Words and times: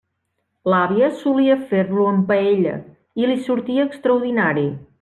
L'àvia 0.73 1.09
solia 1.19 1.57
fer-lo 1.73 2.07
en 2.13 2.23
paella 2.31 2.73
i 3.23 3.29
li 3.33 3.37
sortia 3.49 3.87
extraordinari. 3.91 4.69